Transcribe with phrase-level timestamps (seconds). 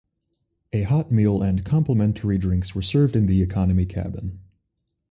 [0.73, 4.39] A hot meal and complimentary drinks were served in the economy cabin.